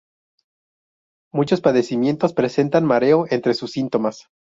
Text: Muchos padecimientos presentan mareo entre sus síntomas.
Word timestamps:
Muchos 1.31 1.61
padecimientos 1.61 2.33
presentan 2.33 2.85
mareo 2.85 3.27
entre 3.29 3.53
sus 3.53 3.71
síntomas. 3.73 4.27